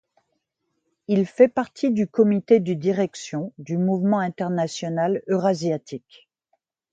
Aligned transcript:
Il 1.07 1.27
fait 1.27 1.47
partie 1.47 1.91
du 1.91 2.07
comité 2.07 2.59
de 2.59 2.73
direction 2.73 3.53
du 3.59 3.77
Mouvement 3.77 4.17
international 4.17 5.21
eurasiatique. 5.27 6.27